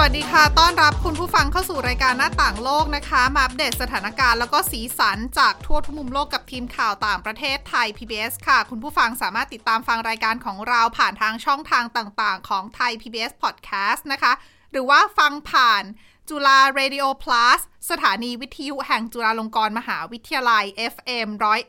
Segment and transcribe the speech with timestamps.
[0.00, 14.32] วัสดีค่ะ ต้อนรับคุณผู้ฟังเข้าสู่รายการหน้าต่างโลกนะคะ มาอัปเดตสถานการณ์แล้วก็สีสันจากทั่วทุกมุมโลกกับทีมข่าวต่างประเทศไทย PBS ค่ะ คุณผู้ฟังสามารถติดตามฟังรายการของเราผ่านทางช่องทางต่างๆ ของไทย PBS Podcast นะคะ
[14.72, 15.84] หรือว่าฟังผ่าน
[16.30, 21.28] จุฬา Radio Plus สถานีวิทยุแห่งจุฬาลงกรณ์มหาวิทยาลัย FM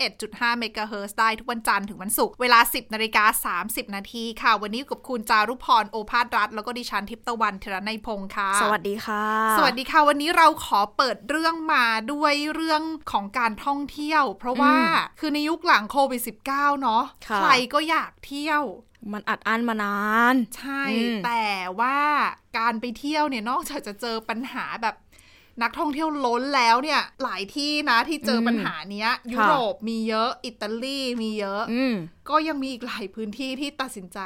[0.09, 9.25] 101.5เมกะเฮิรตซ์ได้ทุกวันจันทร์ถึงวันศุกร์เวลา 10นาฬิกา30 นาทีค่ะ วันนี้อยู่กับคุณจารุพรโอภาสรัฐ แล้วก็ดิฉันทิพย์ตะวันเทระในยพงค์ค่ะ สวัสดีค่ะ
[9.57, 12.81] สวัสดีค่ะ วันนี้เราขอเปิดเรื่องมาด้วยเรื่อง
[13.11, 14.75] ของการท่องเที่ยว เพราะว่า
[15.19, 18.63] คือในยุคหลังโควิด -19 เนาะค่ะใครก็อยากเที่ยว
[19.13, 19.99] มันอัดอั้นมานา
[20.33, 21.47] น ใช่อืมแต่
[21.79, 21.97] ว่า
[22.57, 24.95] การไปเที่ยวเนี่ยนอกจากจะเจอปัญหาแบบ
[25.61, 31.95] นักท่องเที่ยวล้นแล้วเนี่ย หลายที่นะที่เจอปัญหาเนี้ย ยุโรปมีเยอะ อิตาลีมีเยอะอืม
[32.29, 34.19] ก็ยังมีอีกหลายพื้นที่ที่ตัดสินใจ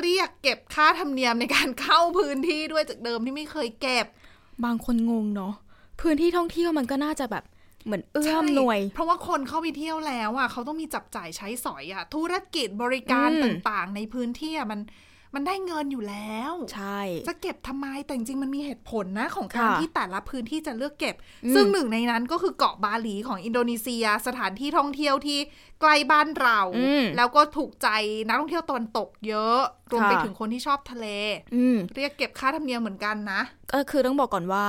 [0.00, 4.06] เรียกเก็บค่าธรรมเนียมในการเข้าพื้นที่ด้วยจากเดิมที่ไม่เคยเก็บ
[4.64, 5.54] บางคนงงเนาะ
[6.00, 7.44] พื้นที่ท่องเที่ยวมันก็น่าจะแบบ
[7.84, 14.80] เหมือนเอื้อมหน่วยใช่เพราะว่าคนเข้าไปเที่ยวแล้วอะเขาต้องมีจับจ่ายใช้สอยอะ ธุรกิจบริการอืมต่างๆ ในพื้นที่อะมัน
[15.36, 25.38] มันได้เงินอยู่แล้ว ใช่ จะเก็บทำไมแต่จริงๆมันมีเหตุผลนะของการค่ะที่แต่ละพื้นที่จะเลือกเก็บอืมซึ่งหนึ่งในนั้นก็คือเกาะบาหลีของอินโดนีเซีย สถานที่ท่องเที่ยวที่
[25.80, 27.88] ใกล้บ้านเราอืมแล้วก็ถูกใจ
[28.26, 29.60] นักท่องเที่ยวตะวันตกเยอะ
[29.92, 31.06] รวมไปค่ะถึงคนที่ชอบทะเล
[31.54, 33.40] อืมเรียกเก็บค่าธรรมเนียมเหมือนกันนะ
[33.72, 34.64] ก็คือต้องบอกก่อนว่า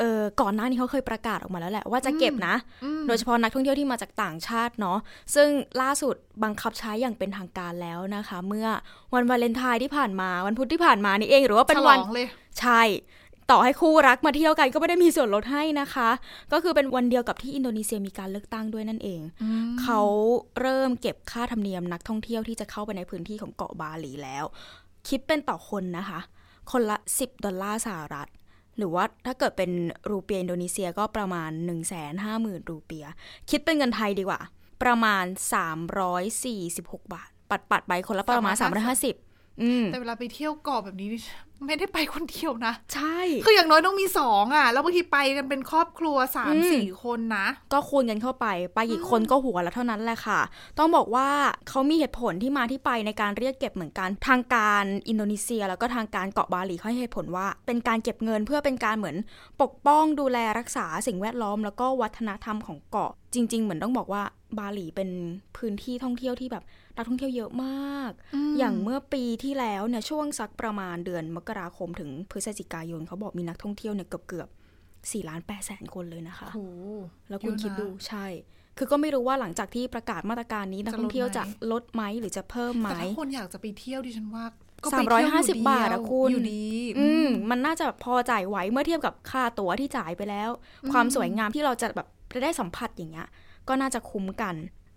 [0.00, 4.98] เออก่อนหน้านี้เขาเคยประกาศออกมาแล้วแหละว่าจะเก็บนะอืมโดยเฉพาะนักท่องเที่ยวที่มาจากต่างชาติเนาะ
[5.34, 5.48] ซึ่ง
[5.80, 8.66] ล่าสุดบังคับใช้อย่างเป็นทางการแล้วนะคะ เมื่อ
[9.14, 12.26] วันวาเลนไทน์ที่ผ่านมาวันพุธที่ผ่านมานี่เอง หรือว่าเป็นฉลวันองเลย
[12.60, 12.82] ใช่
[13.50, 16.08] ต่อให้คู่รักมาเที่ยวกันก็ไม่ได้มีส่วนลดให้นะคะ
[16.52, 19.20] ก็คือเป็นวันเดียวกับที่อินโดนีเซียมีการเลือกตั้งด้วยนั่นเอง
[19.82, 20.00] เขา
[20.60, 24.44] เริ่มเก็บค่าธรรมเนียมนักท่องเที่ยวที่จะเข้าไปในพื้นที่ของเกาะบาหลีแล้ว
[25.08, 26.20] คิดเป็นต่อคนนะคะ
[26.70, 28.28] คนละ 10 ดอลลาร์สหรัฐ
[28.80, 29.70] หรือว่าถ้าเกิดเป็น
[30.10, 33.06] รูเปียอินโดนีเซียก็ประมาณ 1 5 0 0 0 0 รูเปีย
[33.50, 34.40] คิดเป็นเงินไทยดีกว่า
[34.82, 35.24] ประมาณ
[36.18, 38.54] 346 บาท ปัดปัดๆไปคนละประมาณ
[39.08, 41.08] 350อืมแต่เวลาไปเที่ยวเกาะแบบนี้
[41.66, 50.40] ไม่ได้ไปคนเดียวนะ ใช่ คืออย่างน้อยต้องมีสองอะ แล้วบางทีไปกันเป็นครอบครัวสามอืมสี่คนนะ ก็คูณกันเข้าไป ไปกี่คนก็หัวละเท่านั้นแหละค่ะ
[50.78, 51.28] ต้องบอกว่า
[51.68, 59.16] เขามีเหตุผลที่มาที่ไปในการเรียกเก็บเหมือนกัน ทางการอินโดนีเซีย แล้วก็ทางการเกาะบาหลีเขาให้เหตุผลว่า เป็นการเก็บเงินเพื่อเป็นการเหมือน
[59.62, 64.22] ปกป้องดูแลรักษาสิ่งแวดล้อม แล้วก็วัฒนธรรมของเกาะ จริง ๆ เหมือนต้องบอกว่า
[64.58, 65.10] บาหลีเป็น
[65.56, 66.64] พื้นที่ท่องเที่ยวที่แบบ
[66.96, 68.12] นักท่องเที่ยวเยอะมาก
[68.58, 74.48] อย่างเมื่อปีที่แล้วเนี่ยช่วงสักประมาณเดือนมกราคมถึงพฤศจิกายนเขาบอกมีนักท่องเที่ยวเนี่ยเกือบเกือบ
[75.12, 76.60] สี่ล้านแปดแสนคนเลยนะคะโอ้โห
[77.28, 78.26] แล้วคุณเยอะนะคิดดูใช่
[78.78, 84.44] คือก็ไม่รู้ว่าหลังจากที่ประกาศมาตรการนี้นักท่องเที่ยวจะจะลดไหมลดไหมหรือจะเพิ่มไหมแต่ถ้าคนอยากจะไปเที่ยวดิฉันว่า
[84.84, 86.64] ก็สามไปร้อยเที่ยวห้าสิบบาทอะคุณอยู่ดี
[86.98, 90.50] อืมมันน่าจะพอจ่ายไหวเมื่อเทียบกับค่าตั๋วที่จ่ายไปแล้ว
[90.92, 92.08] ความสวยงามที่เราจะแบบ
[92.42, 93.28] ได้สัมผัสอย่างเงี้ย
[93.70, 94.56] ก็น่าจะคุ้มกัน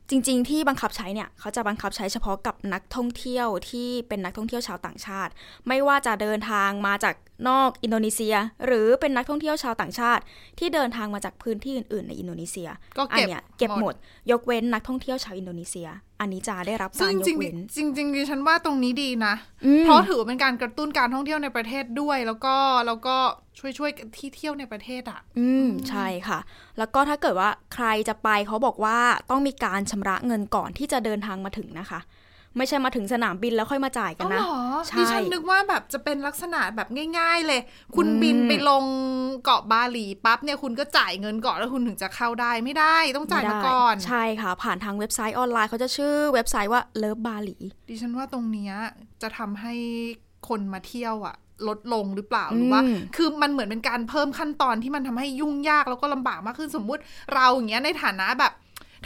[0.10, 5.32] จริง ๆ ที่บังคับใช้เนี่ยเขาจะบังคับใช้เฉพาะกับนักท่องเที่ยวที่เป็นนักท่องเที่ยวชาวต่างชาติ
[5.68, 7.16] ไม่ว่าจะเดินทางมาจาก
[7.50, 8.36] นอกอินโดนีเซีย
[8.66, 10.24] หรือเป็นนักท่องเที่ยวชาวต่างชาติ
[10.60, 13.94] ที่เดินทางมาจากพื้นที่อื่น ๆ ในอินโดนีเซียก็อันเก็บเนี้ยเก็บหมด
[14.32, 15.88] ยกเว้นนักท่องเที่ยวชาวอินโดนีเซีย
[16.24, 19.34] อันนี้จะได้รับซึ่กางรยจริกงเว้นๆจริงๆจริงๆดิฉันว่าตรงนี้ดีนะ
[19.66, 22.56] อืมเพราะถือว่าเป็นการกระตุ้นการท่องเที่ยวในประเทศด้วย แล้วก็
[22.88, 23.16] แล้วก็
[23.60, 26.40] ช่วยช่วยๆที่เที่ยวในประเทศอะ อืมใช่ค่ะ
[26.78, 32.00] แล้วก็ถ้าเกิดว่าใครจะไปเขาบอกว่าต้องมีการชำระเงินก่อนที่จะเดินทางมาถึงนะคะ
[32.58, 36.88] ไม่ใช่มาถึงสนามบินแล้วค่อยมาจ่ายกันอ๋อนะเหรอใช่ดิฉันนึกว่าแบบจะเป็นลักษณะแบบ
[37.20, 37.62] ง่าย ๆ เลย
[37.96, 38.86] คุณอืมบินไปลง
[39.44, 47.58] เกาะบาหลีปั๊บเนี่ยคุณก็จ่ายเงินก่อนแล้วคุณถึงจะเข้าได้ไม่ได้ต้องจ่ายมาก่อน ใช่ค่ะ ผ่านทางเว็บไซต์ออนไลน์เขาจะชื่อเว็บไซต์ว่าเลิฟบาหลี
[47.90, 48.74] ดิฉันว่าตรงเนี้ย
[49.22, 49.74] จะทำให้
[50.48, 51.36] คนมาเที่ยวอะ
[51.68, 57.02] ลดลงหรือเปล่าหรือว่าอืมคือมันเหมือนเป็นการเพิ่มขั้นตอนที่มันทำให้ยุ่งยากแล้วก็ลำบากมากขึ้นสมมุติ
[57.34, 58.54] เราอย่างเงี้ยในฐานะแบบ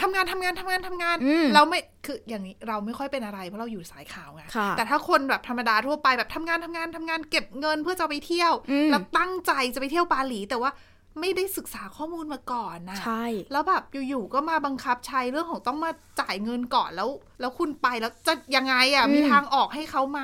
[0.02, 10.72] ทำงานทำงานทำงานทำงานอืมเราไม่คืออย่างนี้เราไม่ค่อยเป็นอะไรเพราะเราอยู่สายข่าวไงค่ะแต่ถ้าคนแบบธรรมดาทั่วไปแบบทำงานทำงานทำงานเก็บเงินเพื่อจะไปเที่ยวอืมแล้วตั้งใจจะไปเที่ยวบาหลีแต่ว่า
[11.20, 15.92] ไม่ได้ศึกษาข้อมูลมาก่อนนะใช่ แล้วแบบอยู่ๆก็มาบังคับใช้เรื่องของต้องมา
[16.22, 17.10] จ่ายเงินก่อนแล้ว
[17.40, 20.22] แล้วคุณไปแล้วจะยังไงอะอืมมีทางออกให้เขาไหม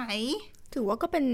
[0.74, 1.26] ถือว่าก็เป็น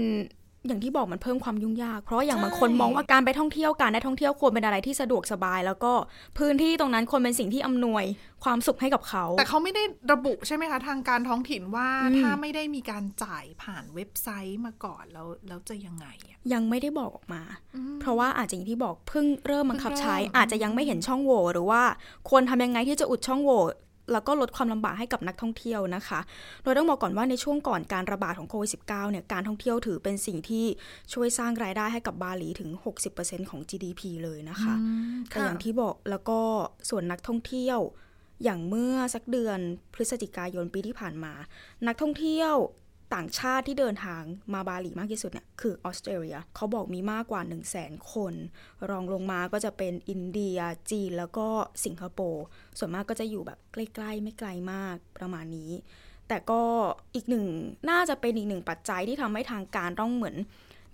[0.66, 5.92] อย่างที่บอกมันเพิ่มความยุ่งยาก เพราะอย่างบางคนมองว่าการไปท่องเที่ยวการได้ท่องเที่ยวควรเป็นอะไรที่สะดวกสบาย แล้วก็
[6.38, 8.04] พื้นที่ตรงนั้นควรเป็นสิ่งที่อำนวย
[8.44, 17.42] ความสุขให้กับเขา แต่เขาไม่ได้ระบุใช่ไหมคะ ทางการท้องถิ่นว่าถ้าไม่ได้มีการจ่ายผ่านเว็บไซต์มาก่อนแล้วแล้วจะยังไงอะยังไม่ได้บอกออกมา
[18.00, 21.82] เพราะว่าอาจจะอย่างที่บอกเพิ่งเริ่มบังคับใช้ อาจจะยังไม่เห็นช่องโหว่หรือว่า
[22.28, 23.60] ควรทำยังไงที่จะอุดช่องโหว่
[24.12, 26.20] แล้วก็ลดความลำบากให้กับนักท่องเที่ยวนะคะ
[26.62, 30.64] โดยต้องบอกก่อนว่าในช่วงก่อนการระบาดของโควิด -19 เนี่ยการท่องเที่ยวถือเป็นสิ่งที่
[31.12, 32.70] ช่วยสร้างรายได้ให้กับบาหลีถึง
[33.10, 34.74] 60%ของ GDP เลยนะคะ
[35.28, 36.40] แต่อย่างที่บอกแล้วก็
[36.90, 37.78] ส่วนนักท่องเที่ยว
[38.44, 39.58] อย่างเมื่อสักเดือน
[39.94, 41.32] พฤศจิกายนปีที่ผ่านมา
[41.86, 42.54] นักท่องเที่ยว
[43.14, 44.22] ต่างชาติที่เดินทาง
[44.54, 48.34] มาบาหลีมากที่สุดเนี่ยคือออสเตรเลียเขาบอกมีมากกว่า 1 0 0 0 0แสนคน
[48.90, 50.58] รองลงมาก็จะเป็นอินเดีย
[50.90, 51.46] จีนแล้วก็
[51.84, 52.44] สิงคโปร์
[52.78, 55.70] ส่วนมากก็จะอยู่แบบใกล้ๆ ไม่ไกลมากประมาณนี้
[56.28, 56.62] แต่ก็
[57.14, 57.46] อีกหนึ่ง
[57.90, 60.36] น่าจะเป็นอีกหนึ่งปัจจัยที่ทำให้ทางการต้องเหมือน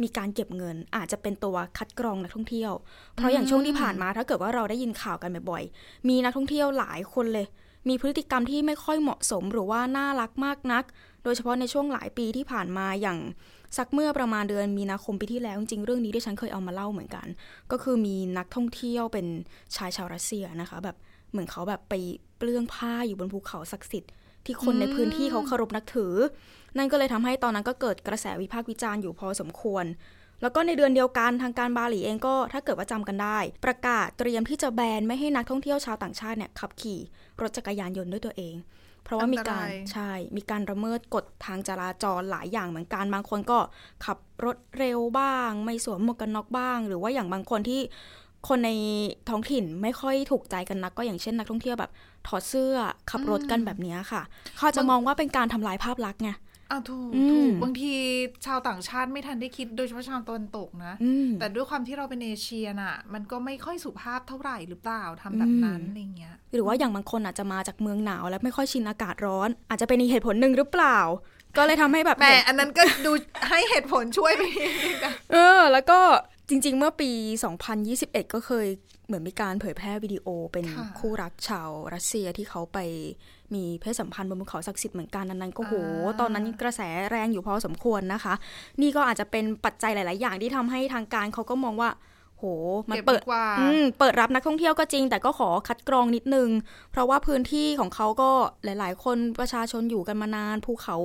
[0.02, 2.72] มีการเก็บเงินอาจจะเป็นตัวคัดกรองนักท่องเที่ยว
[3.14, 7.46] เพราะอย่างช่วงที่ผ่านมาถ้าเกิดว่าเราได้ยินข่าวกันบ่อยๆ มีนักท่องเที่ยวหลายคนเลย
[7.88, 10.84] มีพฤติกรรมที่ไม่ค่อยเหมาะสมหรือว่าน่ารักมากนัก
[11.26, 13.18] โดยเฉพาะในช่วงหลายปีที่ผ่านมาอย่าง
[13.76, 17.26] สักเมื่อประมาณเดือนมีนาคมปีที่แล้ว จริงๆเรื่องนี้ที่ฉันเคยเอามาเล่าเหมือนกัน
[17.72, 19.26] ก็คือมีนักท่องเที่ยวเป็น
[19.76, 20.96] ชายชาวรัสเซียนะคะ แบบ
[21.30, 21.94] เหมือนเขาแบบไป
[22.38, 24.10] เปลื้องผ้าอยู่บนภูเขาศักดิ์สิทธิ์
[24.44, 26.14] ที่คนในพื้นที่เขาเคารพนับถือ
[26.78, 29.84] นั่นก็เลยทำให้ตอนนั้นก็เกิดกระแสวิพากษ์วิจารณ์อยู่พอสมควร
[30.42, 37.00] แล้วก็ในเดือนเดียวกันทางการบาหลีเองก็ถ้าเกิดว่าจำกันได้ ประกาศเตรียมที่จะแบนไม่ให้นักท่องเที่ยวชาวต่างชาติเนี่ยขับขี่
[37.40, 38.54] รถจักรยานยนต์ด้วยตัวเอง
[39.06, 43.58] เพราะว่ามีการอันตรายใช่มีการระเมิดกฎทางจราจรหลายอย่างเหมือนกันบางคนก็
[44.04, 47.80] ขับรถเร็วบ้าง ไม่สวมหมวกกันน็อกบ้าง หรือว่าอย่างบางคนที่
[48.48, 48.70] คนใน
[49.28, 51.90] ท้องถิ่นไม่ค่อยถูกใจกันนัก ก็อย่างเช่นนักท่องเที่ยวแบบ
[52.26, 52.74] ถอดเสื้อ
[53.10, 54.22] ขับรถกันแบบเนี้ยค่ะ
[54.58, 56.30] เขาจะมองว่าเป็นการทำลายภาพลักษณ์ไง
[56.70, 57.94] อะถูกอืมถูกบางที
[58.46, 70.98] ชาวต่างชาติไม่ทันได้คิดโดยเฉพาะชาวตะวันตกนะอืมแต่ด้วยความที่เราเป็นเอเชียน่ะ มันก็ไม่ค่อยสุภาพเท่าไหร่หรือเปล่าทำแบบนั้นอืมอะไรเงี้ย หรือว่าอย่างบางคนอาจจะมาจากเมืองหนาวแล้วไม่ค่อยชินอากาศร้อน อาจจะเป็นอีกเหตุผลหนึ่งหรือเปล่า
[71.56, 73.12] ก็เลยทำให้แบบแหม่เห็นอันนั้นก็ดู
[73.48, 76.00] ให้เหตุผลช่วยไปนิดนึงนะเออ แล้วก็
[76.48, 77.10] จริง ๆ เมื่อปี
[77.72, 78.66] 2021 ก็เคย
[79.06, 82.78] เหมือนมีการเผยแพร่วิดีโอเป็นค่ะคู่รักชาวรัสเซียที่เขาไป
[83.54, 85.74] มีเพศสัมพันธ์บนภูเขาศักดิ์สิทธิ์เหมือนกันอันนั้นก็โห
[86.20, 88.34] ตอนนั้นกระแสแรงอยู่พอสมควรนะคะ
[88.80, 91.90] นี่ก็อาจจะเป็นปัจจัยหลาย ๆ อย่างที่ทำให้ทางการเขาก็มองว่า
[92.38, 92.46] โห
[92.90, 96.48] มันเก็บเปิดีดกว่าอืมเปิดรับนักท่องเที่ยวก็จริง แต่ก็ขอคัดกรองนิดนึง
[96.92, 98.30] เพราะว่าพื้นที่ของเขาก็
[98.64, 100.96] หลาย ๆ คนประชาชนอยู่กันมานาน ภูเขา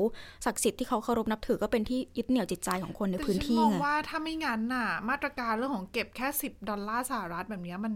[0.46, 7.94] ศักดิ์สิทธิ์ที่เขาเคารพนับถือก็เป็นที่ยึดเหนี่ยวจิตใจของคนในพื้นที่แต่ฉัมองไงว่าถ้าไม่งั้นน่ะ มาตรการเรื่องของเก็บแค่สิบดอลลาร์สหรัฐแบบเนี้ยมัน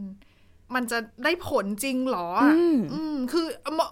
[0.75, 3.45] มันจะได้ผลจริงเหรออะอืมอืมคือ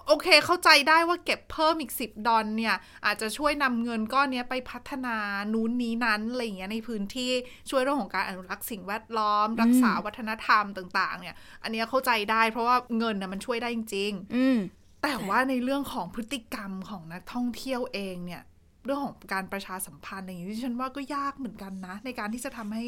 [0.08, 2.74] โอเคเข้าใจได้ว่าเก็บเพิ่มอีกสิบดอลเนี่ย
[3.06, 5.16] อาจจะช่วยนำเงินก้อนเนี้ยไปพัฒนา
[5.52, 7.30] นู้นนี้นั้นอะไรอย่างเงี้ยในพื้นที่
[7.70, 18.42] ช่วยเรื่องของการอนุรักษ์สิ่งแวดล้อม รักษาวัฒนธรรมต่าง ๆ เนี่ย อันเนี้ยเข้าใจได้เพราะว่าเงินน่ะมันช่วยได้จริงอืมๆแต่ว่าในเรื่องของพฤติกรรมของนักท่องเที่ยวเองเนี่ย
[18.84, 22.84] เรื่องของการประชาสัมพันธ์อะไรอย่างนี้ที่ฉันว่าก็ยากเหมือนกันนะ ในการที่จะทำให้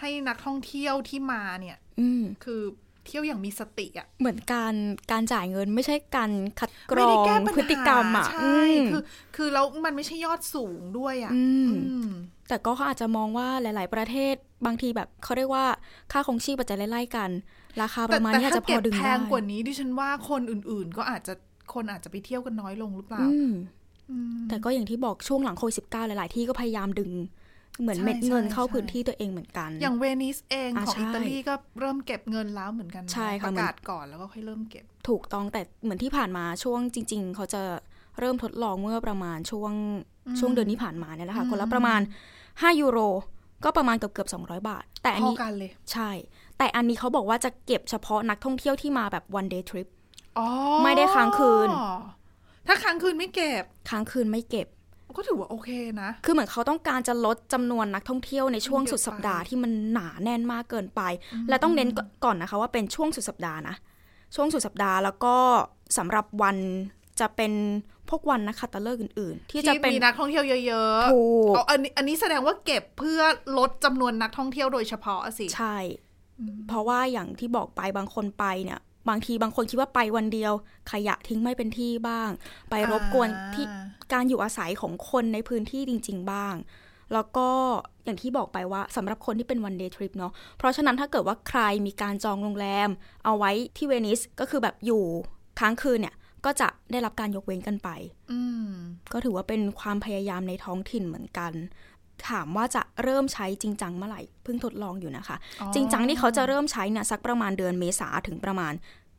[0.00, 2.60] ให้นักท่องเที่ยวที่มาเนี่ย อืมคือ
[3.06, 4.74] เที่ยวอย่างมีสติอะเหมือนการ
[5.12, 9.02] การจ่ายเงินไม่ใช่การคัดกรไม่อได้งแก้ปัญหาพฤติกรรมอะใช่อืมคือ
[9.36, 12.10] คือแล้วมันไม่ใช่ยอดสูงด้วยอะอืมอืม
[12.48, 14.34] แต่ก็เขาอาจจะมองว่าหลาย ๆ ประเทศ
[14.66, 15.64] บางทีแบบเขาเรียกว่า
[16.12, 17.30] ค่าครองชีพอาจจะไล่ๆกัน
[17.82, 21.34] ราคาปแต่ระมาณแต่นี้อาจถ้าจะพเก็อบดึงแพได้งกว่านี้ดิฉันว่าคนอื่น ๆ ก็อาจจะ
[21.74, 23.50] คนอาจจะไปเที่ยวกันน้อยลงหรือเปล่าอืม
[24.10, 27.10] อืมแต่ก็อย่างที่บอกช่วงหลังโควิดสิบเก้าหลาย ๆ ที่ก็พยายามดึง
[27.80, 37.62] เหมือนใช่เม็ดเงินใช่เข้าใช่พื้นที่ตัวเองเหมือนกัน อย่างเวนิสเองอ่าของใช่อิตาลีก็เริ่มเก็บเงินแล้วเหมือนกันนใช่ค่ะประเหมือนกาศก่อนแล้วก็ค่อยเริ่มเก็บ ถูกต้องแต่เหมือนที่ผ่านมาช่วงจริง ๆ เขาจะ
[38.20, 39.72] เริ่มทดลองเมื่อประมาณช่วง
[40.26, 42.00] อืมช่วงเดือนที่ผ่านมาเนี่ยแหละค่ะอืมคนละประมาณ
[42.40, 42.98] 5 ยูโร
[43.64, 46.10] ก็ประมาณเกือบเกือบ200บาท แต่อันพอนี้กันเลยใช่
[46.58, 49.88] แต่อันนี้เขาบอกว่าจะเก็บเฉพาะนักท่องเที่ยวที่มาแบบ one day trip
[50.38, 50.46] อ๋อ
[50.82, 51.68] ไม่ได้ค้างคืน
[52.66, 54.66] ถ้าค้างคืนไม่เก็บ ค้างคืนไม่เก็บ
[55.16, 55.70] ก็ถือว่าโอเค
[56.02, 61.00] นะ คือเหมือนเขาต้องการจะลดจำนวนนักท่องเที่ยวในช่วงเยอะสุดสัปดาห์ไปที่มันหนาแน่นมากเกินไป
[61.48, 61.88] และต้องเน้น
[62.24, 63.76] ก่อนนะคะว่าเป็นช่วงสุดสัปดาห์นะ
[64.34, 65.34] ช่วงสุดสัปดาห์แล้วก็
[65.98, 66.56] สำหรับวัน
[67.20, 67.52] จะเป็น
[68.08, 73.20] พวกวันนักขัตฤกษ์อื่น ๆ ที่จะเป็นมีนักท่องเที่ยวเยอะถูกอ๋ออันนี้อันนี้แสดงว่าเก็บเพื่อ
[73.58, 75.76] ลดจำนวนนักท่องเที่ยวโดยเฉพาะสิ ใช่
[76.68, 80.52] เพราะว่าอย่างที่บอกไปบางคนไปเนี่ย บางทีบางคนคิดว่าไปวันเดียว
[80.92, 82.30] ขยะทิ้งไม่เป็นที่บ้าง
[82.70, 86.54] ไปรบกวนที่อ่าการอยู่อาศัยของคนในพื้นที่จริง ๆ บ้าง
[87.12, 87.48] แล้วก็
[88.04, 92.88] อย่างที่บอกไปว่าสำหรับคนที่เป็น one-day trip เนาะเพราะฉะนั้นถ้าเกิดว่าใครมีการจองโรงแรม
[93.24, 95.02] เอาไว้ที่เวนิสก็คือแบบอยู่
[95.60, 97.88] ค้างคืนเนี่ยก็จะได้รับการยกเว้นกันไป
[98.32, 98.70] อืม
[99.12, 101.52] ก็ถือว่าเป็นความพยายามในท้องถิ่นเหมือนกัน
[102.28, 108.74] ถามว่าจะเริ่มใช้จริงจังเมื่อไหร่เพิ่งทดลองอยู่นะคะอ๋อจริงจังที่เขาจะเริ่มใช้เนี่ยสักประมาณเดือนเมษาถึงประมาณ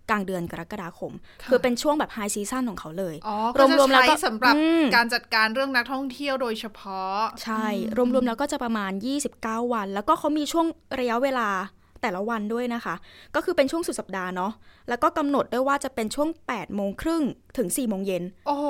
[0.10, 7.66] กลางเดือนกรกฎาคมค่ะคือเป็นช่วงแบบ high season ของเขาเลยอ๋อก็จะรวมๆแล้วใช้ก็สำหรับอืมการจัดการเรื่องนักท่องเที่ยวโดยเฉพาะ ใช่
[7.98, 8.92] รวมๆแล้วก็จะประมาณ
[9.34, 10.66] 29 วัน แล้วก็เขามีช่วง
[11.00, 11.50] ระยะเวลา
[12.01, 12.96] แต่ละวันด้วยนะคะ
[13.36, 14.51] ก็คือเป็นช่วงสุดสัปดาห์เนาะ
[14.89, 17.24] แล้วก็กำหนดด้วยว่าจะเป็นช่วง8โมงครึ่ง
[17.58, 18.66] ถึง4โมงเย็นโอ้โห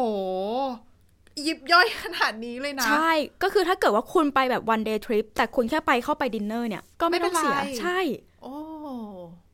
[1.45, 3.11] ยิบย่อยขนาดนี้เลยนะ ใช่
[3.43, 7.99] ก็คือถ้าเกิดว่าคุณไปแบบ one day trip แต่คุณแค่ไปเข้าไปดินเนอร์เนี่ย ก็ไม่ต้องเสียไม่เป็นไรใช่
[8.43, 8.55] โอ้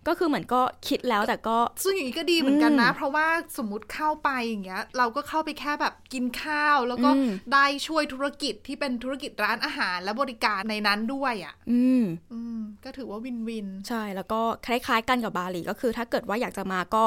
[0.07, 17.03] ก็คือเหมือนก็คิดแล้วแต่ก็ ซึ่งอย่างนี้ก็ดีเหมือนกันนะอืมเพราะว่าสมมุติเข้าไปอย่างเงี้ย เราก็เข้าไปแค่แบบกินข้าว แล้วก็อืมได้ช่วยธุรกิจที่เป็นธุรกิจร้านอาหารและบริการในนั้นด้วยอะ่ะ อืมอืมก็ถือว่าวินวิน ใช่แล้วก็คล้าย ๆ กันกับบาหลีก็คือ ถ้าเกิดว่าอยากจะมาก็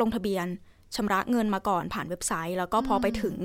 [0.00, 0.46] ลงทะเบียน
[0.94, 3.36] ชำระเงินมาก่อนผ่านเว็บไซต์ แล้วก็พอไปถึง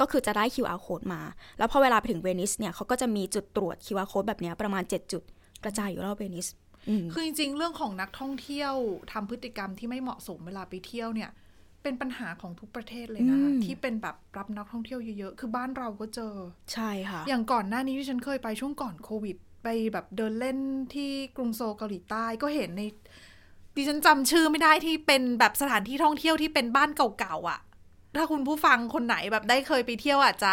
[0.00, 1.22] ก็คือจะได้ QR code มา
[1.58, 5.22] แล้วพอเวลาไปถึงเวนิสเนี่ยเขาก็จะมีจุดตรวจ QR code แบบเนี้ยประมาณ 7 จุด
[5.64, 6.46] กระจายอยู่รอบเวนิส
[6.88, 8.74] อืมคือจริงๆ เรื่องของนักท่องเที่ยว
[9.12, 11.30] ทำพฤติกรรมที่ไม่เหมาะสมเวลาไปเที่ยวเนี่ย
[11.82, 16.34] เป็นปัญหาของทุกประเทศเลยนะคะอืมที่เป็นแบบรับนักท่องเที่ยวเยอะๆ คือบ้านเราก็เจอ
[16.72, 20.58] ใช่ค่ะ อย่างก่อนหน้านี้ที่ฉันเคยไปช่วงก่อนโควิด ไปแบบเดินเล่น
[20.94, 22.82] ที่กรุงโซลเกาหลีใต้ก็เห็นใน
[23.76, 27.58] ดิฉันจำชื่อไม่ได้ที่เป็นแบบสถานที่ท่องเที่ยวที่เป็นบ้านเก่าๆอะ่ะ
[28.16, 30.52] ถ้าคุณผู้ฟังคนไหนแบบได้เคยไปเที่ยวอาจจะ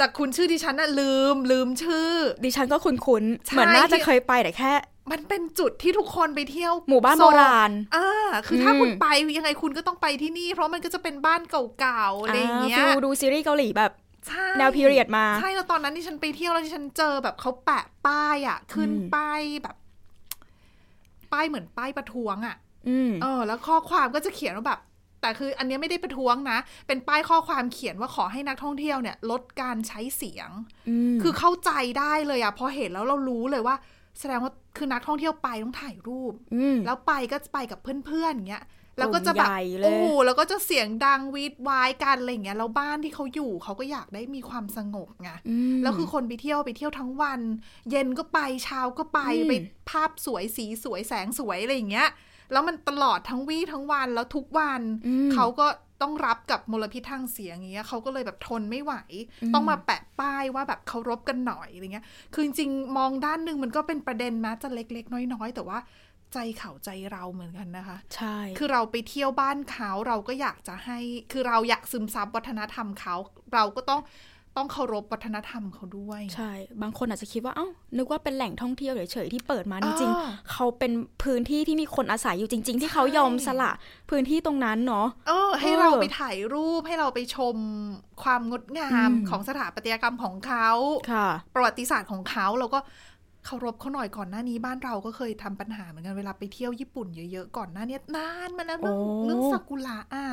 [0.00, 2.10] จากคุณชื่อดิฉันน่ะลืมลืมชื่อ
[2.44, 4.72] ดิฉันก็คุ้นๆใช่เหมือนน่าจะที่เคยไปแต่แค่
[5.12, 8.08] มันเป็นจุดที่ทุกคนไปเที่ยวหมู่บ้านโซโบลราณอ่า
[8.46, 9.06] คือถ้าอืมคุณไป
[9.38, 13.92] ยังไงคุณก็ต้องไปที่นี่ เพราะมันก็จะเป็นบ้านเก่าๆอะไรอย่างเงี้ยฟิลดูซีรีส์เกาหลีแบบ
[14.28, 19.76] ใช่แนวพีเรียดมา ใช่แล้วตอนนั้นที่ฉันไปเที่ยวแล้วที่ฉันเจอแบบเขาแปะป้ายอะ ขึ้นอืมป้ายแบบ
[21.32, 22.56] ป้ายเหมือนป้ายประท้วงอะ
[22.88, 24.80] อืมเออ แล้วข้อความก็จะเขียนว่าแบบ
[25.26, 30.50] แต่คืออันเนี้ยไม่ได้ประท้วงนะ เป็นป้ายข้อความเขียนว่าขอให้นักท่องเที่ยวเนี่ย ลดการใช้เสียง
[31.14, 33.76] มคือเข้าใจได้เลยอะพอเห็นแล้วเรารู้เลยว่า
[34.20, 36.32] แสดงว่าคือนักท่องเที่ยวไปต้องถ่ายรูป
[36.74, 38.64] มแล้วไปก็ไปกับเพื่อนๆอย่างเงี้ย
[38.98, 47.40] แล้วก็จะแบบกลุ่มใหญ่เลยโอ้โหแล้วก็จะเสียงดังวีดวายกันอะไรอย่างเงี้ยแล้วบ้านที่เขาอยู่เขาก็อยากได้มีความสงบไงอืมแล้วคือคนไปเที่ยวไปเที่ยวทั้งวัน
[47.90, 49.52] เย็นก็ไปเช้าก็ไปอืมไป
[49.90, 52.08] ภาพสวยสีสวยแสงสวยอะไรอย่างเงี้ย
[52.52, 55.66] แล้วมันตลอดทั้งวี่ทั้งวันแล้วทุกวันอืมเขาก็
[56.02, 58.94] ต้องรับกับมลพิษทางเสียงอย่างเงี้ยเขาก็เลยแบบทนไม่ไหว
[59.42, 65.78] อืมต้องมาแปะป้ายว่าแบบเคารพกันหน่อยอะไรเงี้ย คือจริงๆมองด้านหนึ่งมันก็เป็นประเด็นนะจะเล็กๆ น้อยๆ แต่ว่า
[66.34, 70.98] ใจเขาใจเราเหมือนกันนะคะ ใช่ คือเราไปเที่ยวบ้านเขาเราก็อยากจะให้
[71.32, 73.14] คือเราอยากซึมซับวัฒนธรรมเขา
[73.54, 74.00] เราก็ต้อง
[74.56, 83.70] ต้องเคารพวัฒนธรรมเขาด้วย ใช่ บางคนอาจจะคิดว่า เอ้า นึกว่าเป็นแหล่งท่องเที่ยวเฉยๆที่เปิดมาจริงอ่าๆเขาเป็นพื้นที่ที่มีคนอาศัยอยู่จริง ๆ ที่เขายอมสละ
[84.10, 87.56] พื้นที่ตรงนั้นเนาะเออ ให้เออเราไปถ่ายรูปให้เราไปชม
[88.22, 90.68] ความงดงามอืมของสถาปัตยกรรมของเขา
[91.10, 92.80] ค่ะ ประวัติศาสตร์ของเขาเราก็
[93.46, 100.26] เคารพเขาหน่อยก่อนหน้านี้บ้านเราก็เคยทำปัญหาเหมือนกันเวลาไปเที่ยวญี่ปุ่นเยอะๆก่อนหน้าเนี้ยนานมาแล้วเรื่องโอ้เรื่องซากุระอะ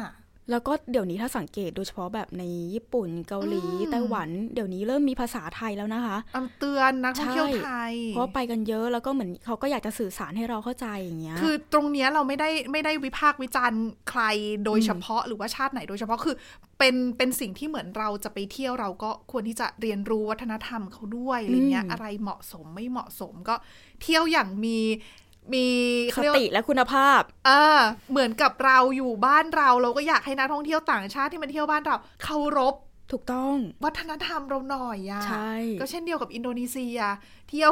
[0.50, 14.22] แล้วก็เดี๋ยวนี้ถ้าสังเกตโดยเฉพาะแบบในญี่ปุ่นเกาหลีอืมไต้หวัน เดี๋ยวนี้เริ่มมีภาษาไทยแล้วนะคะอำเตือนนักท่องเที่ยวใช่ไทย เพราะว่าไปกันเยอะแล้วก็เหมือนเขาก็อยากจะสื่อสารให้เราเข้าใจอย่างเงี้ย คือตรงเนี้ยเราไม่ได้ไม่ได้วิพากษ์วิจารณ์ใคร
[14.66, 16.36] โดยเฉพาะหรือว่าชาติไหนโดยเฉพาะคือ
[16.80, 23.56] เป็นเป็นสิ่งที่เหมือนเราจะไปเที่ยวเราก็ควรที่จะเรียนรู้วัฒนธรรมเขาด้วยอะไรเงี้ยอืมอะไรเหมาะสมไม่เหมาะสมก็
[24.02, 24.80] เที่ยวอย่างมี
[25.54, 25.66] มี
[26.10, 27.80] สเขาเรียกว่าติและคุณภาพเออ
[28.12, 32.76] เหมือนกับเราอยู่บ้านเราเราก็อยากให้นักท่องเที่ยวต่างชาติที่มาเที่ยวบ้านเราเคารพ
[33.12, 36.98] ถูกต้องวัฒนธรรมเราหน่อยอะใช่ก็เช่นเดียวกับอินโดนีเซีย
[37.50, 37.72] เที่ยว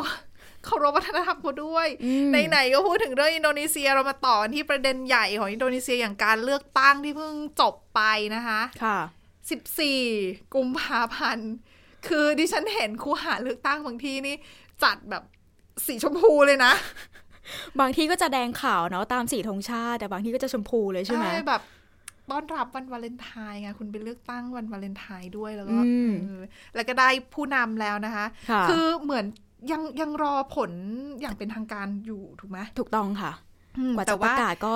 [0.65, 8.01] เคารพวัฒนธรรมเขาด้วยอืมไหนๆก็พูดถึงเรื่องอินโดนีเซียเรามาต่อกันที่ประเด็นใหญ่ของอินโดนีเซียอย่างการเลือกตั้งที่เพิ่งจบไป
[8.35, 8.99] นะคะค่ะ
[9.75, 11.51] 14 กุมภาพันธ์
[12.07, 14.35] คือดิฉันเห็นคูหาเลือกตั้งบางที่นี่
[14.83, 15.23] จัดแบบ
[15.85, 16.73] สีชมพูเลยนะ
[17.79, 21.61] บางที่ก็จะแดงขาวเนาะตามสีธงชาติ แต่บางที่ก็จะชมพูเลยใช่ไหมแบบ
[22.31, 26.43] ต้อนรับวันวาเลนไทน์ไงคุณไปเลือกตั้งวันวาเลนไทน์ด้วยแล้วก็อืมเออ
[26.75, 29.25] แล้วก็ได้ผู้นำแล้วนะคะค่ะคือเหมือน
[29.71, 30.71] ยังยังรอผล
[31.21, 33.31] อย่างเป็นทางการอยู่ถูกไหมถูกต้องค่ะ
[33.77, 34.73] อืมกว่าแต่จะประกาศก็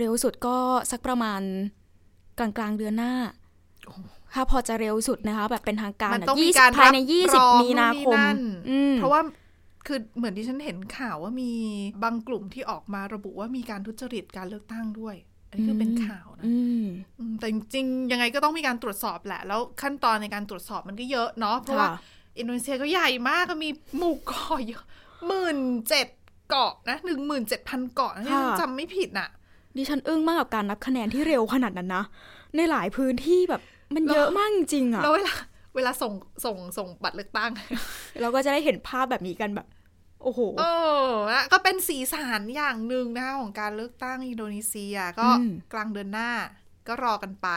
[0.00, 0.56] เร็วๆสุดก็
[0.90, 1.40] สักประมาณ
[2.38, 3.12] กลางกลางๆเดือนหน้า
[4.34, 8.36] ถ้าพอจะเร็วสุดนะคะ แบบเป็นทางการมันอะต้องมียี่สิบการภายในรับยี่รสิบองมีนาคมนู่นนี่นั่น
[8.70, 9.20] อืมเพราะว่า
[9.86, 11.52] คือเหมือนที่ฉันเห็นข่าวว่ามี
[12.04, 15.16] บางกลุ่มที่ออกมาระบุว่ามีการทุจริตการเลือกตั้งด้วย
[15.48, 16.84] อันนี้คือเป็นข่าวนะอืม
[17.18, 21.98] อืมแต่จริงๆยังไงก็ต้องมีการตรวจสอบแหละ แล้วขั้นตอนในการตรวจสอบมันก็เยอะเนาะเพราะว่าค่ะ
[22.38, 24.84] อินโดนีเซียก็ใหญ่มากก็มีหมู่เกาะเยอะ
[25.26, 25.58] หมื่น
[25.88, 26.08] เจ็ด
[26.50, 29.28] เกาะนะหนึ่งหมื่นเจ็ดพันเกาะนะที่ฉันจำไม่ผิดน่ะ
[29.76, 32.04] ดิฉันอึ้งมากกับการนับคะแนนที่เร็วขนาดนั้นนะ
[32.56, 33.62] ในหลายพื้นที่แบบ
[33.94, 35.34] มันเยอะมากจริงๆอะแล้วเวลา
[35.74, 36.12] เวลาส่ง
[36.44, 37.50] ส่งส่งบัตรเลือกตั้ง
[38.20, 39.66] เราก็จะได้เห็นภาพแบบนี้กันแบบ
[40.22, 40.64] โอ้โหเอ
[41.06, 46.30] อนะก็เป็นสีสันอย่างหนึ่งนะคะของการเลือกตั้งอินโดนีเซียก็อืมกลางเดือนหน้า
[46.88, 47.48] ก็รอกันไป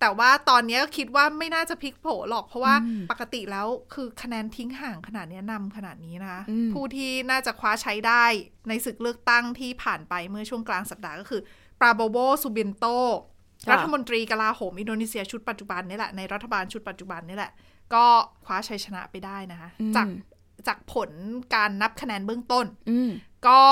[0.00, 2.74] แต่ว่าตอนนี้ก็คิดว่าไม่น่าจะพลิกโผหรอก เพราะว่า
[3.10, 8.24] ปกติแล้วคือคะแนนทิ้งห่างขนาดนี้นำขนาดนี้นะคะอืมผู้ที่น่าจะคว้าใช้ได้
[8.68, 11.40] ในศึกเลือกตั้งที่ผ่านไปเมื่อช่วงกลางสัปดาห์ก็คือ
[11.80, 12.84] ปราโบโบซูเบนโต
[13.70, 17.52] รัฐมนตรีกลาโหมอินโดนีเซียชุดปัจจุบันนี่แหละในรัฐบาลชุดปัจจุบันนี่แหละ
[17.94, 18.04] ก็
[18.44, 20.08] คว้าชัยชนะไปได้นะคะอืมจาก
[20.66, 21.10] จากผล
[21.54, 23.10] การนับคะแนนเบื้องต้นอืม
[23.46, 23.62] ก็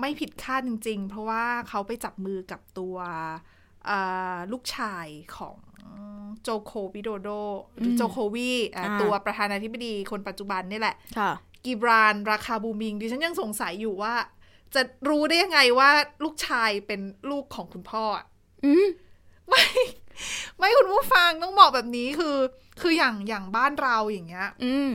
[0.00, 2.96] ไม่ผิดคาดจริง ๆ เพราะว่าเขาไปจับมือกับตัว
[3.88, 5.56] อ่าลูกชายของ
[6.42, 7.28] โจโควิโดโด
[7.78, 11.32] หรือโจโควีอ่าอ่าตัวประธานาธิบดีคนปัจจุบันนี่แหละค่ะ
[11.64, 14.14] กิบรานราคาบูมิงดิฉันยังสงสัยอยู่ว่า
[14.74, 15.90] จะรู้ได้ยังไงว่า
[16.24, 17.00] ลูกชายเป็น
[17.30, 18.04] ลูกของคุณพ่อ
[18.60, 18.86] อะอืม
[19.48, 19.64] ไม่
[20.58, 22.36] ไม่คุณผู้ฟังต้องบอกแบบนี้คือ
[22.80, 24.90] คืออย่างอย่างบ้านเราอย่างเงี้ย อืม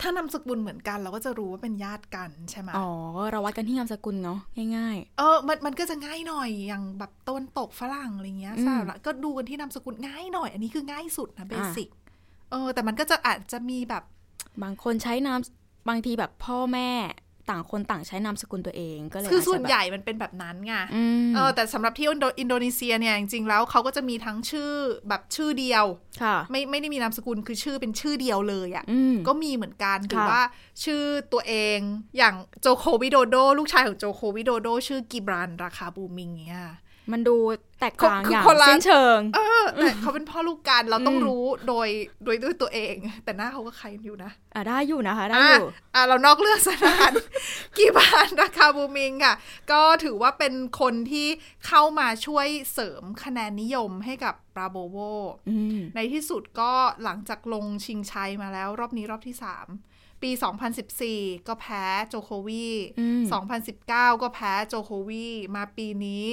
[0.00, 2.88] ถ้านามสกุลเหมือนกันเราก็จะรู้ว่าเป็นญาติกันใช่ไหมอ๋อ
[3.30, 4.38] เราวัดกันที่นามสกุลเนาะ
[4.76, 11.88] ง่ายเออมันมันก็จะง่ายหน่อยอย่างแบบตะวันตกฝรั่งอะไรเงี้ยอืมสหรัฐก็ดูกันที่นามสกุลง่ายหน่อย อันนี้คือง่ายสุดนะเบอ่าสิก
[12.50, 15.40] เออแต่มันก็จะอาจจะมีแบบๆบางคนใช้นาม
[15.88, 16.90] บางทีแบบพ่อแม่
[17.50, 24.70] ต่างคนต่างใช้นามสกุลตัวเองก็เลยคืออาจจะส่วนแบบใหญ่มันเป็นแบบนั้นไงอืมเออแต่สำหรับที่อินโดอินโดนีเซียเนี่ยจริงๆแล้วเขาก็จะมีทั้งชื่อ
[25.08, 25.84] แบบชื่อเดียว
[26.22, 30.42] ค่ะ ไม่ไม่ได้มีนามสกุลคือชื่อเป็นชื่อเดียวเลยอะ่ะอืมก็มีเหมือนกันหรือค่ะว่า
[30.84, 31.02] ชื่อ
[31.32, 31.78] ตัวเอง
[32.16, 36.64] อย่างโจโควิโดโด ลูกชายของโจโควิโดโด ชื่อกิบรานราคาบูมิงเงี้ย
[37.12, 37.36] มันดู
[37.80, 41.88] แตกต่างคืออย่างคนละสิ้นเชิง เออแต่เขาเป็นพ่อลูกกันเราต้องอืมรู้โดย
[42.24, 47.12] โดยด้วยตัวเอง แต่หน้าเขาก็ใครอยู่นะอะได้อยู่นะคะได้อะอยู่อะเรานอกเรื่องสนาน
[47.78, 49.34] กี่บานราคาบูมิงค่ะ
[49.72, 51.28] ก็ถือว่าเป็นคนที่
[51.66, 54.96] เข้ามาช่วยเสริมคะแนนนิยมให้กับปราโบโว
[55.48, 56.72] อืมในที่สุดก็
[57.04, 60.30] หลังจากลงชิงชัยมาแล้ว รอบนี้รอบที่3ปี
[60.88, 62.66] 2014 ก็แพ้โจโควี
[63.00, 63.22] อืม
[63.72, 65.26] 2019 ก็แพ้โจโควี
[65.56, 66.26] มาปีนี้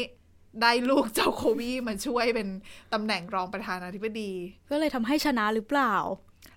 [0.62, 2.48] ได้ลูกโจโควีมาช่วยเป็น
[2.94, 4.32] ตำแหน่งรองประธานาธิบดี
[4.70, 5.94] ก็เลยทำให้ชนะหรือเปล่า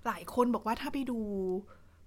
[0.07, 1.21] หลายคนบอกว่าถ้าไปดู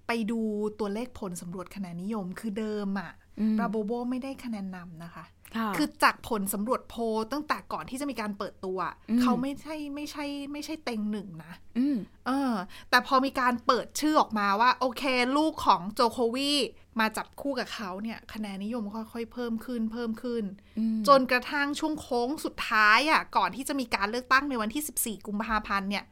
[0.08, 0.40] ไปดู
[0.80, 5.26] ตัวเลขผลสำรวจคะแนนนิยมคือเดิมอะอืมราโบโบไม่ได้คะแนนนำนะคะ
[5.58, 12.54] ค่ะคือจากผลสำรวจโพลตั้งแต่ก่อนที่จะมีการเปิดตัวอืมเขาไม่ใช่ไม่ใช่ไม่ใช่เต็งหนึ่งนะอืมเออ
[12.90, 15.04] แต่พอมีการเปิดชื่อออกมาว่า โอเค
[15.38, 16.52] ลูกของโจโควี
[17.00, 20.44] มาจับคู่กับเขาเนี่ย คะแนนนิยมค่อยๆเพิ่มขึ้นเพิ่มขึ้น
[20.78, 26.04] อืมจนกระทั่งช่วงโค้งสุดท้ายอะ่ะก่อนที่จะมีการเลือกตั้งในวันที่ 14 กุมภาพันธ์เนี่ย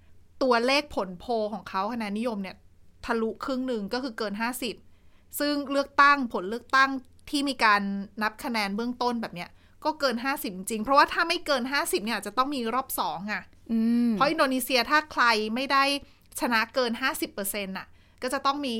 [0.43, 2.55] ตัวเลขผลโพลของเขาคะแนนนิยมเนี่ย
[3.05, 4.33] ทะลุครึ่งหนึ่งก็คือเกิน
[4.81, 6.89] 50ซึ่งเลือกตั้งผลเลือกตั้ง
[7.31, 7.81] ที่มีการ
[8.23, 9.49] นับคะแนนเบื้องต้นแบบเนี้ย
[9.85, 15.23] ก็เกิน 50 จริง เพราะว่าถ้าไม่เกิน 50เนี่ยจะต้องมีรอบสองอะอืมเพราะอินโดนีเซียถ้าใคร
[15.55, 15.83] ไม่ได้
[16.39, 16.91] ชนะเกิน
[17.29, 17.87] 50%น่ะ
[18.21, 18.75] ก็จะต้องมี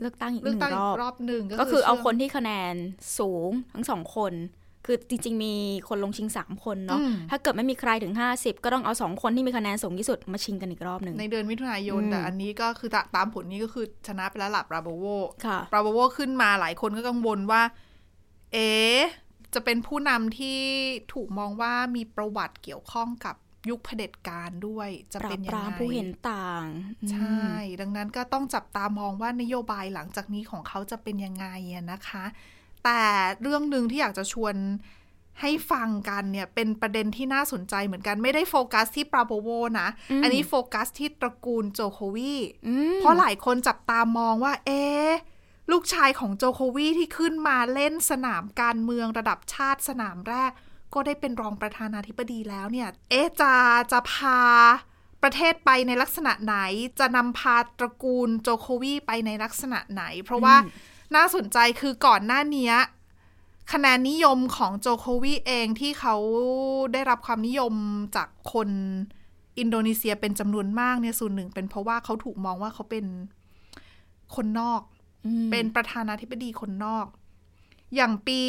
[0.00, 2.74] เลือกตั้งอีกหเลือกนึ่งตั้งรอีอบกรอบหนึ่งก็คือเอาชื่คนที่คะแนน
[3.18, 4.34] สูงทั้งสองคน
[4.88, 5.54] คือจริง ๆ มี
[5.88, 15.06] คนลงชิงสามคนเนาะอืมถ้าเกิดไม่มีใครถึงห้าสิบก็ต้องเอาสองคนที่มีคะแนนสูงที่สุดมาชิงกันอีกรอบหนึ่งในเดือนมิถุนายนอืมแต่อันนี้ก็คือตาตามผลนี้ก็คือชนะไปแล้วหลับราโบโว
[15.46, 17.62] ค่ะราโบโวขึ้นมาหลายคนก็กังวลว่า
[18.52, 19.00] เอ๊ะ
[19.54, 20.60] จะเป็นผู้นำที่
[21.12, 23.36] ถูกมองว่ามีประวัติเกี่ยวข้องกับ
[23.68, 26.64] ยุคเผด็จการด้วย จะปราเป็บนปยังรามไงผู้เห็นต่าง
[27.12, 27.44] ใช่
[27.80, 32.24] ดังนั้นก็ต้องจับตามองว่านโยบายหลังจากนี้ของเขาจะเป็นยังไงอะนะคะ
[32.84, 33.02] แต่
[33.42, 34.54] เรื่องหนึ่งที่อยากจะชวน
[35.40, 39.48] ให้ฟังกันเนี่ยเป็นประเด็นที่น่าสนใจเหมือนกันไม่ได้โฟกัสที่ปราโบโว
[39.80, 39.88] นะ
[40.22, 42.34] อันนี้โฟกัสที่ตระกูลโจโควี
[42.66, 45.10] อืมเพราะหลายคนจับตามองว่า เอ๊ะ
[45.70, 50.50] ลูกชายของโจโควีที่ขึ้นมาเล่นสนามการเมืองระดับชาติสนามแรก
[50.94, 53.54] ก็ได้เป็นรองประธานาธิบดีแล้วเนี่ย เอ๊ะจะ
[53.92, 54.40] จะพา
[55.22, 56.56] ประเทศไปในลักษณะไหน
[56.98, 60.56] จะนำพาตระกูลโจโควีไปในลักษณะไหน เพราะว่า
[61.14, 62.72] น่าสนใจคือก่อนหน้านี้
[63.72, 66.16] คะแนนนิยมของโจโควีเองที่เขา
[66.92, 67.74] ได้รับความนิยม
[68.16, 68.68] จากคน
[69.58, 73.04] อินโดนีเซียเป็นจำนวนมากเนี่ยส่วนหนึ่งเป็นเพราะว่าเขาถูกมองว่าเขาเป็น
[74.34, 74.95] คนนอกอืม
[75.50, 77.06] เป็นประธานาธิบดีคนนอก
[77.96, 78.40] อย่างปี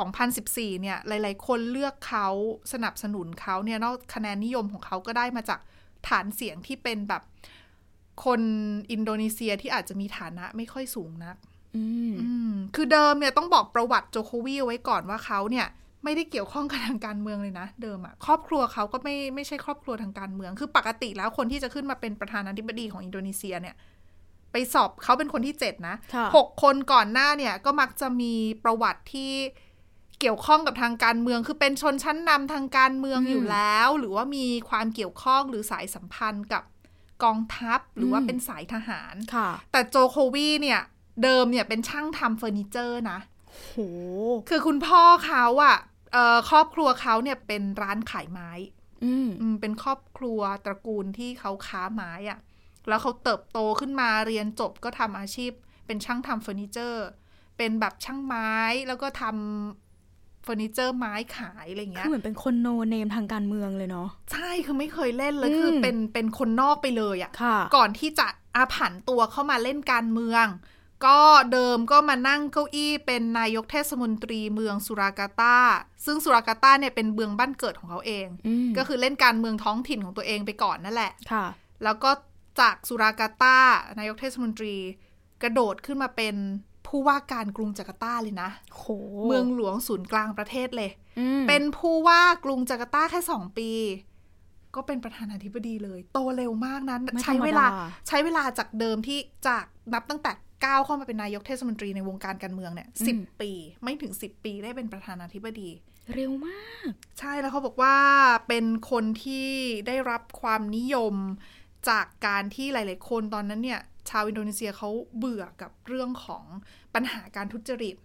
[0.00, 2.28] 2014 เนี่ย หลาย ๆ คนเลือกเขา
[2.72, 5.60] สนับสนุนเขาเนี่ย นอกคะแนนนิยมของเขาก็ได้มาจาก
[6.08, 7.22] ฐานเสียงที่เป็นแบบ
[8.24, 8.40] คน
[8.92, 11.36] อินโดนีเซียที่อาจจะมีฐานะไม่ค่อยสูงนัก
[11.76, 15.66] อืมอืมคือเดิมเนี่ยต้องบอกประวัติโจโควีเอาไว้ก่อนว่าเขาเนี่ย
[16.04, 23.74] ไม่ได้เกี่ยวข้องกับทางการเมืองเลยนะ เดิมอะครอบครัวเขาก็ไม่ไม่ใช่ครอบครัวทางการเมือง คือปกติแล้วคนที่จะขึ้นมาเป็นประธานาธิบดีของอินโดนีเซียเนี่ย
[24.54, 29.32] ไปสอบเขาเป็นคนที่เจ็ดนะค่ะหกคนก่อนหน้าเนี่ยก็มักจะมีประวัติที่
[30.20, 36.62] เกี่ยวข้องกับทางการเมือง คือเป็นชนชั้นนำทางการเมืองอืมอยู่แล้ว หรือว่ามีความเกี่ยวข้องหรือสายสัมพันธ์กับ
[37.24, 40.80] กองทัพหรือว่าเป็นสายทหารค่ะ แต่โจโควีเนี่ย
[41.22, 43.18] เดิมเนี่ยเป็นช่างทำเฟอร์นิเจอร์นะ
[43.54, 43.76] โห
[44.48, 45.76] คือคุณพ่อเขาอะ
[46.12, 48.50] เอ่อครอบครัวเขาเนี่ยเป็นร้านขายไม้
[49.04, 52.38] อืมอืมเป็นครอบครัวตระกูลที่เขาค้าไม้อะ
[52.88, 55.52] แล้วเขาเติบโตขึ้นมาเรียนจบก็ทำอาชีพ
[55.86, 57.06] เป็นช่างทำเฟอร์นิเจอร์
[57.56, 58.50] เป็นแบบช่างไม้
[58.88, 70.46] แล้วก็ทำเฟอร์นิเจอร์ไม้ขายอะไรคืเงี้อยเหมือนเป็นคนโนเนมทางการเมืองเลยเนาะใช่คือไม่เคยเล่นเลยอืมคือเป็นเป็นคนนอกไปเลยอะค่ะ ก่อนที่จะอาผันตัวเข้ามาเล่นการเมือง
[71.06, 71.18] ก็
[71.52, 75.56] เดิมก็มานั่งเก้าอี้เป็นนายกเทศมนตรีเมืองสุราการ์ตา
[76.04, 81.46] ซึ่งสุราการ์ตาเนี่ยเป็นเมืองบ้านเกิดของเขาเองอืมก็คือเล่นการเมืองท้องถิ่นของตัวเองไปก่อนนั่นแหละค่ะ
[81.84, 82.10] แล้วก็
[82.60, 83.58] จากสุราการ์ตา
[83.98, 84.74] นายกเทศมนตรี
[85.42, 86.34] กระโดดขึ้นมาเป็น
[86.86, 88.86] ผู้ว่าการกรุงจาการ์ตาเลยนะโห
[89.28, 93.70] เมืองหลวงศูนย์กลางประเทศเลยอืมเป็นผู้ว่ากรุงจาการ์ตาแค่สองปี
[94.74, 97.70] ก็เป็นประธานาธิบดีเลย โตเร็วมากนั้นไม่ธรใช้รมเวลาด
[98.08, 99.64] ใช้เวลาจากเดิมที่จาก
[99.94, 100.32] นับตั้งแต่
[100.64, 103.50] ก้าวเข้ามาเป็นนายกเทศมนตรีในวงการการเมืองเนี่ยสิบปี
[103.82, 105.70] ไม่ถึงสิบปีได้เป็นประธานาธิบดี
[106.14, 106.88] เร็วมาก
[107.18, 107.96] ใช่แล้วเขาบอกว่า
[108.48, 109.48] เป็นคนที่
[109.86, 111.14] ได้รับความนิยม
[111.88, 116.44] จากการที่หลาย ๆ คนตอนนั้นเนี่ย ชาวอินโดนีเซียเขาเบื่อกับเรื่องของ
[116.94, 117.96] ปัญหาการทุจริต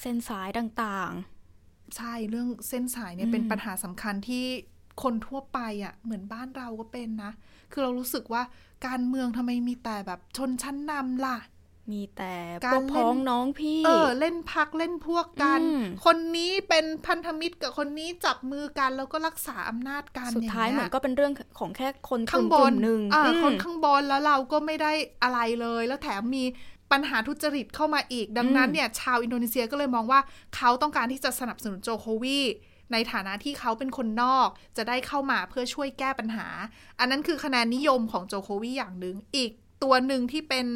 [0.00, 1.12] เส้นสายต่าง
[1.96, 4.44] ใช่เรื่องเส้นสายเนี่ยอืมเป็นปัญหาสำคัญที่
[5.02, 7.32] คนทั่วไปอะ่ะเหมือนบ้านเราก็เป็นนะ
[7.72, 8.42] คือเรารู้สึกว่า
[8.86, 11.51] การเมืองทำไมมีแต่แบบชนชั้นนำล่ะๆ
[11.90, 12.34] มีแต่
[12.66, 24.92] การพวกพ้องเล่นน้องพี่ เออ เล่นพักเล่นพวกกันอืมคนนี้เป็นพันธมิตรกับคนนี้จับมือกันแล้วก็รักษาอำนาจกันสุดท้ายงเหงี้มือนก็เป็นเรื่องของแค่คนกข้างลุ่มบกลุ่นมหนึ่งอ่าอืมคนข้างบนแล้วเราก็ไม่ได้
[25.22, 26.44] อะไรเลย แล้วแถมมี
[26.92, 30.20] ปัญหาทุจริตเข้ามาอีก ดังนั้นอืมเนี่ย ชาวอินโดนีเซียก็เลยมองว่า
[30.56, 32.40] เขาต้องการที่จะสนับสนุนโจโควี
[32.92, 36.46] ในฐานะที่เขาเป็นคนนอกจะได้เข้ามาเพื่อช่วยแก้ปัญหา
[36.98, 39.50] อันนั้นคือคะแนนนิยมของโจโควีอย่างหนึ่งอีก
[39.82, 40.66] ตัวหนึ่งที่เป็น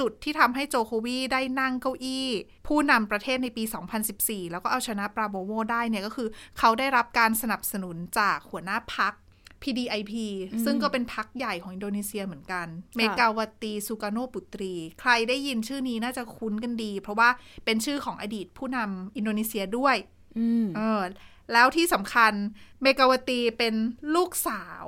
[0.00, 2.28] จุดที่ทำให้โจโควีได้นั่งเก้าอี้
[2.66, 3.64] ผู้นำประเทศในปี
[4.08, 9.12] 2014 แล้วก็เอาชนะปราโบโวได้เนี่ยก็คือ เขาได้รับการสนับสนุนจากหัวหน้าพรรค
[9.62, 10.12] PDIP
[10.64, 17.28] ซึ่งก็เป็นพรรคใหญ่ของอินโดนีเซียเหมือนกัน เมกาวตีซูการ์โนปุตรี ใครได้ยินชื่อนี้น่าจะคุ้นกันดี เพราะว่า
[17.64, 19.96] เป็นชื่อของอดีตผู้นำอินโดนีเซียด้วย
[20.38, 21.02] อืมเออ
[21.52, 22.32] แล้วที่สำคัญ
[22.82, 23.74] เมกาวตีเป็น
[24.14, 24.86] ลูกสาว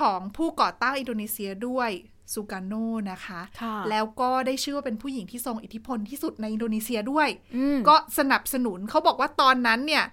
[0.00, 1.90] ของผู้ก่อตั้งอินโดนีเซียด้วย
[2.34, 2.72] ซูการ์โน
[3.10, 10.04] นะคะค่ะแล้วก็ได้ชื่อว่าเป็นผู้หญิงที่ทรงอิทธิพลที่สุดในอินโดนีเซียด้วยอืมก็สนับสนุนเขาบอกว่าตอนนั้นเนี่ย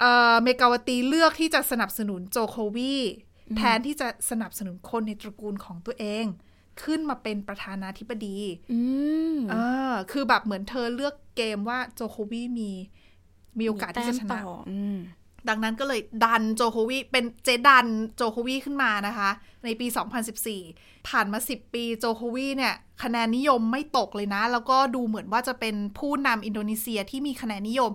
[0.00, 2.96] เอ่อเมกาวตีเลือกที่จะสนับสนุนโจโควี
[3.56, 6.26] แทนที่จะสนับสนุนคนในตระกูลของตัวเอง
[6.82, 8.38] ขึ้นมาเป็นประธานาธิบดี
[8.72, 8.80] อื
[9.34, 9.56] มเอ
[9.92, 12.70] อ คือแบบเหมือนเธอเลือกเกมว่าโจโควีมี
[13.58, 14.98] มีโอกาสที่จะชมีนะแต้มต่ออืม
[15.48, 19.30] ดังนั้นก็เลยดันโจโควีเป็นเจดันโจโควีขึ้นมานะคะ
[19.64, 19.86] ในปี
[20.46, 27.92] 2014 ผ่านมา 10 ปีโจโควีเนี่ยคะแนนนิยมไม่ตกเลยนะ แล้วก็ดูเหมือนว่าจะเป็นผู้นำอินโดนีเซียที่มีคะแนนนิยม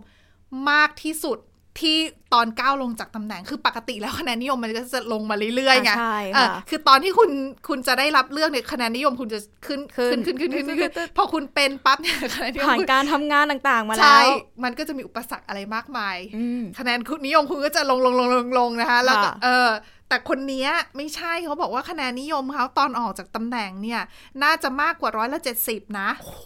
[0.69, 1.37] มากที่สุด
[1.79, 1.97] ที่
[2.33, 7.29] ตอนก้าวลงจากตำแหน่งคือปกติแล้วคะแนนนิยมมันก็จะลงมาเรื่อยๆไงอ่าใช่เออค่ะคือตอนที่คุณ
[7.67, 14.25] คุณจะได้รับเลือกเนี่ยคะแนนนิยมคุณจะขึ้นขึ้ขึ้นนขึ้นขึ้นขึ้นขึ้ขึ้นนขึ้นพอคุณเป็นปั๊บเนี่ยคะแนนนิยมผ่านคุณการทำงานต่างๆมาแล้ใช่ว
[14.63, 19.69] มันก็จะมีอุปสรรคอะไรมากมายอืมคะแนนคุณนิยมคุณก็จะลงลงลงลงลงนะคะแล้วก็ค่ะเออ
[20.09, 24.01] แต่คนเนี้ยไม่ใช่เขาบอกว่าคะแนนนิยมเขาตอนออกจากตำแหน่งเนี่ย
[24.43, 26.45] น่าจะมากกว่าร้อยละเจ็ดสิบนะโอ้โห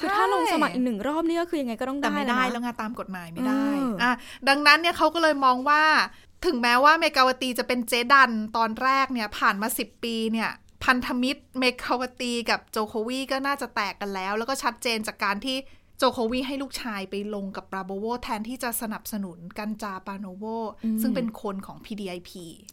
[0.00, 3.66] คือถ้าลงสมัครอีกหนึ่งรอบนี่ก็คือยังไงก็ต้องแต่ได้ไม่ได้นะแล้วไงตามกฎหมายไม่ได้
[4.02, 4.14] อืมอะ
[4.48, 5.82] ดังนั้นเนี่ยเขาก็เลยมองว่า
[6.46, 10.50] ถึงแม้ว่าเมกาวตีจะเป็นเจดันตอนแรกเนี่ยผ่านมาสิบปีเนี่ย
[10.84, 15.56] พันธมิตรเมกาวตีกับโจโควีก็น่าจะแตกกันแล้ว แล้วก็ชัดเจนจากการที่
[15.98, 20.44] โจโควีให้ลูกชายไปลงกับปราโบโวแทนที่จะสนับสนุนกันจาร์ ปราโนโว
[20.84, 22.30] อืมซึ่งเป็นคนของ PDIP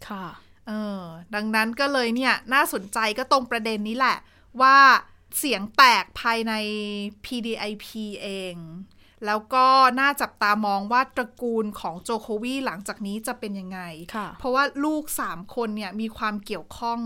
[0.09, 0.25] ค่ะ
[0.67, 1.03] เออ
[1.35, 4.17] ดังนั้นก็เลยเนี่ยน่าสนใจก็ตรงประเด็นนี้แหละ
[4.61, 4.77] ว่า
[5.37, 6.53] เสียงแตกภายใน
[7.25, 7.85] PDIP
[8.21, 8.55] เอง
[9.25, 9.65] แล้วก็
[9.99, 13.79] น่าจับตามองว่าตระกูลของโจโควีหลังจากนี้จะเป็นยังไง
[14.15, 16.99] ค่ะเพราะว่าลูกสามคนเนี่ยมีความเกี่ยวข้อง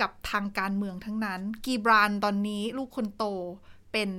[0.00, 3.24] กับทางการเมืองทั้งนั้น กีบรานตอนนี้ลูกคนโต
[3.92, 4.10] เป็น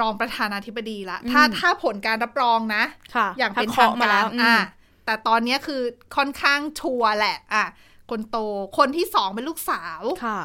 [0.00, 2.84] รองประธานาธิบดีละ ถ้าอืมถ้าผลการรับรองนะ
[3.14, 4.58] ค่ะอย่างเป็นถ้ทางเคาะมาการแล้วอืมอะ
[5.06, 5.82] แต่ตอนเนี้ยคือ
[6.16, 7.64] ค่อนข้างชัวร์แหละอะ
[8.10, 8.38] คนโต
[8.78, 10.40] คนที่สองเป็นลูกสาวค่ะ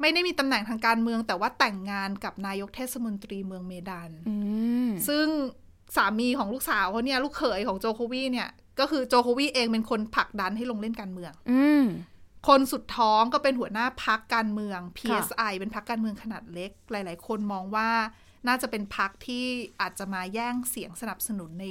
[0.00, 4.36] ไม่ได้มีตำแหน่งทางการเมือง แต่ว่าแต่งงานกับนายกเทศมนตรีเมืองเมดานอื
[4.86, 5.26] มซึ่ง
[5.96, 8.48] สามีของลูกสาวเขาเนี่ยลูกเขยของโจโควีเนี่ย
[8.80, 11.84] ก็คือโจโควีเองเป็นคนผลักดันให้ลงเล่นการเมือง อืม
[12.48, 17.90] คนสุดท้องก็เป็นหัวหน้าพักการเมืองค่ะ PSI เป็นพักการเมืองขนาดเล็ก หลาย ๆ คนมองว่า
[18.48, 19.44] น่าจะเป็นพักที่
[19.80, 21.66] อาจจะมาแย่งเสียงสนับสนุนใน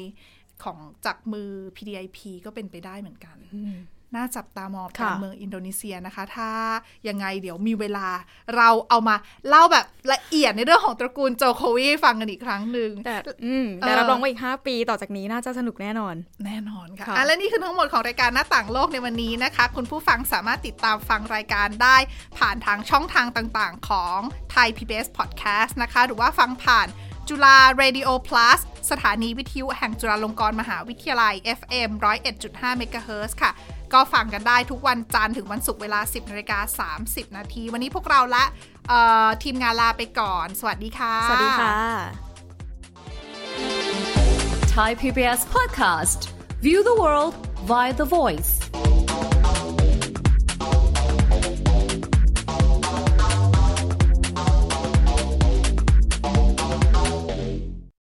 [0.63, 3.75] ของจากมือ PDIP ก็เป็นไปได้เหมือนกันอืม
[4.15, 6.49] น่าจับตามองค่ะการเมืองอินโดนีเซียนะคะ ถ้า
[7.07, 8.07] ยังไงเดี๋ยวมีเวลา
[8.55, 9.15] เราเอามา
[9.49, 21.97] เล่าแบบละเอียดในเรื่องของตระกูลโจโควีให้ฟังกันอีกครั้งหนึ่งแต่อืมแต่เออรับรองว่าอีก 5 ปีต่อจากนี้น่าจะสนุกแน่นอน แน่นอนค่ะค่ะอะและนี่คือทั้งหมดของรายการหน้าต่างโลกในวันนี้นะคะ คุณผู้ฟังสามารถติดตามฟังรายการได้
[22.37, 24.19] ผ่านทางช่องทางต่างๆ ของ
[24.51, 26.87] ไทย PBS Podcast นะคะ หรือว่าฟังผ่าน
[27.29, 28.59] จุฬา Radio Plus
[28.91, 31.89] สถานีวิทยุแห่งจุฬาลงกรณ์มหาวิทยาลัย FM
[32.35, 33.51] 101.5 MHz ค่ะ
[33.93, 38.45] ก็ฟังกันได้ทุกวันจันทร์ถึงวันศุกร์เวลา 10นาฬิกา30 นาที วันนี้พวกเราและ
[38.89, 41.77] เอ่อทีมงานลาไปก่อน สวัสดีค่ะ สวัสดีค่ะ
[44.75, 46.19] Thai PBS podcast.
[46.65, 47.33] View the world
[47.71, 48.51] via the voice.